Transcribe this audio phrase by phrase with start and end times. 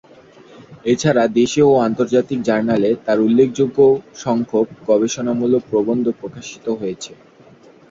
[0.85, 3.77] এছাড়া দেশীয় ও আন্তর্জাতিক জার্নালে তার উল্লেখযোগ্য
[4.17, 7.11] সংখ্যক গবেষণামূলক প্রবন্ধ প্রকাশিত হয়েছে।